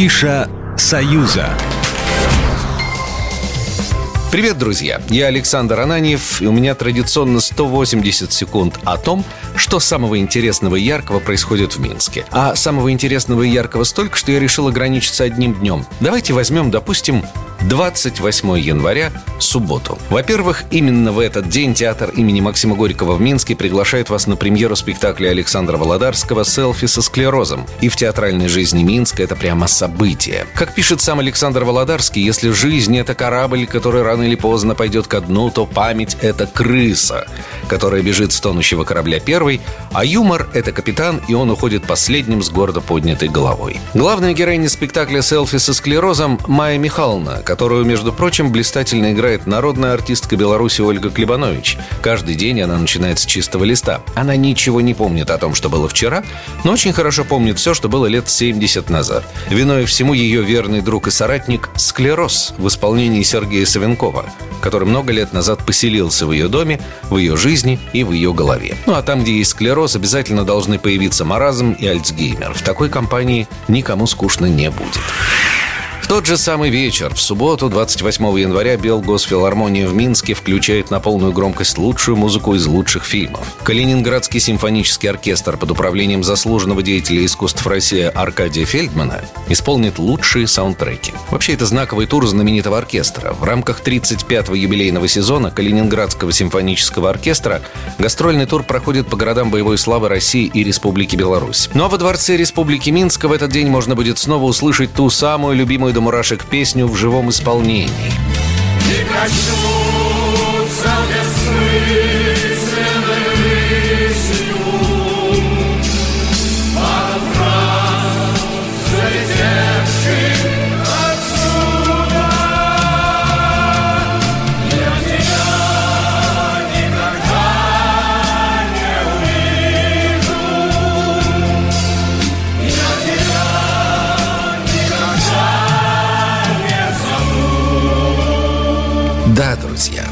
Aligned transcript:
Афиша 0.00 0.48
«Союза». 0.78 1.50
Привет, 4.32 4.56
друзья! 4.56 5.02
Я 5.10 5.26
Александр 5.26 5.78
Ананьев, 5.78 6.40
и 6.40 6.46
у 6.46 6.52
меня 6.52 6.74
традиционно 6.74 7.38
180 7.38 8.32
секунд 8.32 8.78
о 8.84 8.96
том, 8.96 9.22
что 9.60 9.78
самого 9.78 10.18
интересного 10.18 10.76
и 10.76 10.82
яркого 10.82 11.20
происходит 11.20 11.76
в 11.76 11.80
Минске. 11.80 12.24
А 12.30 12.54
самого 12.56 12.90
интересного 12.90 13.42
и 13.42 13.50
яркого 13.50 13.84
столько, 13.84 14.16
что 14.16 14.32
я 14.32 14.40
решил 14.40 14.68
ограничиться 14.68 15.24
одним 15.24 15.54
днем. 15.54 15.86
Давайте 16.00 16.32
возьмем, 16.32 16.70
допустим, 16.70 17.22
28 17.68 18.58
января, 18.58 19.12
субботу. 19.38 19.98
Во-первых, 20.08 20.64
именно 20.70 21.12
в 21.12 21.18
этот 21.18 21.48
день 21.48 21.74
театр 21.74 22.10
имени 22.10 22.40
Максима 22.40 22.74
Горького 22.74 23.16
в 23.16 23.20
Минске 23.20 23.54
приглашает 23.54 24.08
вас 24.08 24.26
на 24.26 24.36
премьеру 24.36 24.76
спектакля 24.76 25.28
Александра 25.28 25.76
Володарского 25.76 26.44
«Селфи 26.44 26.86
со 26.86 27.02
склерозом». 27.02 27.66
И 27.82 27.88
в 27.88 27.96
театральной 27.96 28.48
жизни 28.48 28.82
Минска 28.82 29.22
это 29.22 29.36
прямо 29.36 29.66
событие. 29.66 30.46
Как 30.54 30.74
пишет 30.74 31.02
сам 31.02 31.20
Александр 31.20 31.64
Володарский, 31.64 32.22
если 32.22 32.50
жизнь– 32.50 32.96
это 32.98 33.14
корабль, 33.14 33.66
который 33.66 34.02
рано 34.02 34.22
или 34.22 34.36
поздно 34.36 34.74
пойдет 34.74 35.06
ко 35.06 35.20
дну, 35.20 35.50
то 35.50 35.66
память– 35.66 36.16
это 36.22 36.46
крыса, 36.46 37.26
которая 37.70 38.02
бежит 38.02 38.32
с 38.32 38.40
тонущего 38.40 38.82
корабля 38.82 39.20
первой, 39.20 39.60
а 39.92 40.04
юмор– 40.04 40.48
это 40.54 40.72
капитан, 40.72 41.22
и 41.28 41.34
он 41.34 41.50
уходит 41.50 41.84
последним 41.84 42.42
с 42.42 42.50
гордо 42.50 42.80
поднятой 42.80 43.28
головой. 43.28 43.78
Главная 43.94 44.32
героиня 44.32 44.68
спектакля 44.68 45.22
«Селфи 45.22 45.58
со 45.58 45.72
склерозом»– 45.72 46.40
Майя 46.48 46.78
Михайловна, 46.78 47.42
которую, 47.44 47.84
между 47.84 48.12
прочим, 48.12 48.50
блистательно 48.50 49.12
играет 49.12 49.46
народная 49.46 49.94
артистка 49.94 50.34
Беларуси 50.34 50.80
Ольга 50.80 51.10
Клебанович. 51.10 51.78
Каждый 52.02 52.34
день 52.34 52.60
она 52.60 52.76
начинает 52.76 53.20
с 53.20 53.24
чистого 53.24 53.62
листа. 53.62 54.00
Она 54.16 54.34
ничего 54.34 54.80
не 54.80 54.92
помнит 54.92 55.30
о 55.30 55.38
том, 55.38 55.54
что 55.54 55.68
было 55.68 55.88
вчера, 55.88 56.24
но 56.64 56.72
очень 56.72 56.92
хорошо 56.92 57.22
помнит 57.22 57.60
все, 57.60 57.72
что 57.72 57.88
было 57.88 58.06
лет 58.06 58.28
70 58.28 58.90
назад. 58.90 59.22
Виной 59.48 59.84
всему 59.84 60.12
ее 60.12 60.42
верный 60.42 60.80
друг 60.80 61.06
и 61.06 61.12
соратник 61.12 61.70
«Склероз» 61.76 62.52
в 62.58 62.66
исполнении 62.66 63.22
Сергея 63.22 63.64
Савенкова, 63.64 64.26
который 64.60 64.88
много 64.88 65.12
лет 65.12 65.32
назад 65.32 65.64
поселился 65.64 66.26
в 66.26 66.32
ее 66.32 66.48
доме, 66.48 66.80
в 67.10 67.16
ее 67.16 67.36
жизни 67.36 67.59
и 67.92 68.04
в 68.04 68.12
ее 68.12 68.32
голове. 68.32 68.76
Ну 68.86 68.94
а 68.94 69.02
там, 69.02 69.22
где 69.22 69.38
есть 69.38 69.50
склероз, 69.50 69.96
обязательно 69.96 70.44
должны 70.44 70.78
появиться 70.78 71.24
маразм 71.24 71.72
и 71.72 71.86
альцгеймер. 71.86 72.54
В 72.54 72.62
такой 72.62 72.88
компании 72.88 73.48
никому 73.68 74.06
скучно 74.06 74.46
не 74.46 74.70
будет 74.70 75.00
тот 76.10 76.26
же 76.26 76.36
самый 76.36 76.70
вечер, 76.70 77.14
в 77.14 77.20
субботу, 77.20 77.68
28 77.68 78.40
января, 78.40 78.76
Белгосфилармония 78.76 79.86
в 79.86 79.94
Минске 79.94 80.34
включает 80.34 80.90
на 80.90 80.98
полную 80.98 81.32
громкость 81.32 81.78
лучшую 81.78 82.16
музыку 82.16 82.56
из 82.56 82.66
лучших 82.66 83.04
фильмов. 83.04 83.46
Калининградский 83.62 84.40
симфонический 84.40 85.08
оркестр 85.08 85.56
под 85.56 85.70
управлением 85.70 86.24
заслуженного 86.24 86.82
деятеля 86.82 87.24
искусств 87.24 87.64
России 87.64 88.02
Аркадия 88.02 88.66
Фельдмана 88.66 89.22
исполнит 89.48 90.00
лучшие 90.00 90.48
саундтреки. 90.48 91.12
Вообще, 91.30 91.52
это 91.52 91.64
знаковый 91.64 92.06
тур 92.06 92.26
знаменитого 92.26 92.76
оркестра. 92.76 93.32
В 93.32 93.44
рамках 93.44 93.80
35-го 93.80 94.56
юбилейного 94.56 95.06
сезона 95.06 95.52
Калининградского 95.52 96.32
симфонического 96.32 97.08
оркестра 97.08 97.62
гастрольный 97.98 98.46
тур 98.46 98.64
проходит 98.64 99.06
по 99.06 99.16
городам 99.16 99.52
боевой 99.52 99.78
славы 99.78 100.08
России 100.08 100.50
и 100.52 100.64
Республики 100.64 101.14
Беларусь. 101.14 101.70
Ну 101.72 101.84
а 101.84 101.88
во 101.88 101.98
Дворце 101.98 102.36
Республики 102.36 102.90
Минска 102.90 103.28
в 103.28 103.32
этот 103.32 103.52
день 103.52 103.68
можно 103.68 103.94
будет 103.94 104.18
снова 104.18 104.46
услышать 104.46 104.92
ту 104.92 105.08
самую 105.08 105.54
любимую 105.54 105.99
до 106.00 106.04
мурашек 106.04 106.46
песню 106.46 106.86
в 106.86 106.96
живом 106.96 107.28
исполнении. 107.28 107.90
Не 108.88 109.04
коснутся 109.04 110.94
Да, 111.12 112.39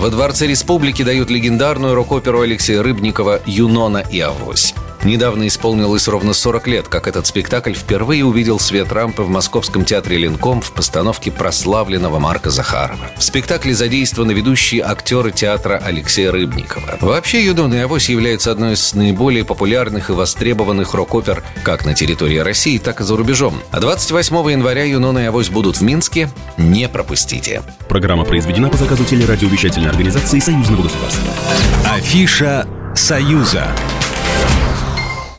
во 0.00 0.08
Дворце 0.08 0.46
Республики 0.46 1.02
дают 1.04 1.28
легендарную 1.28 1.94
рок-оперу 1.94 2.40
Алексея 2.40 2.82
Рыбникова 2.82 3.42
«Юнона 3.44 4.02
и 4.10 4.18
Авось». 4.20 4.74
Недавно 5.02 5.48
исполнилось 5.48 6.08
ровно 6.08 6.34
40 6.34 6.66
лет, 6.68 6.88
как 6.88 7.08
этот 7.08 7.26
спектакль 7.26 7.72
впервые 7.72 8.24
увидел 8.24 8.58
свет 8.58 8.92
рампы 8.92 9.22
в 9.22 9.30
Московском 9.30 9.84
театре 9.84 10.18
«Ленком» 10.18 10.60
в 10.60 10.72
постановке 10.72 11.30
прославленного 11.30 12.18
Марка 12.18 12.50
Захарова. 12.50 13.06
В 13.16 13.22
спектакле 13.22 13.74
задействованы 13.74 14.32
ведущие 14.32 14.82
актеры 14.82 15.32
театра 15.32 15.80
Алексея 15.82 16.30
Рыбникова. 16.30 16.98
Вообще, 17.00 17.44
«Юдон 17.44 17.72
и 17.72 17.78
Авось» 17.78 18.10
является 18.10 18.52
одной 18.52 18.74
из 18.74 18.92
наиболее 18.94 19.44
популярных 19.44 20.10
и 20.10 20.12
востребованных 20.12 20.92
рок-опер 20.92 21.42
как 21.64 21.86
на 21.86 21.94
территории 21.94 22.38
России, 22.38 22.76
так 22.76 23.00
и 23.00 23.04
за 23.04 23.16
рубежом. 23.16 23.54
А 23.70 23.80
28 23.80 24.50
января 24.50 24.84
«Юнон 24.84 25.18
и 25.18 25.24
Авось» 25.24 25.48
будут 25.48 25.78
в 25.78 25.82
Минске. 25.82 26.30
Не 26.58 26.88
пропустите. 26.88 27.62
Программа 27.88 28.24
произведена 28.24 28.68
по 28.68 28.76
заказу 28.76 29.04
телерадиовещательной 29.04 29.88
организации 29.88 30.40
Союзного 30.40 30.82
государства. 30.82 31.32
Афиша 31.86 32.66
«Союза». 32.94 33.66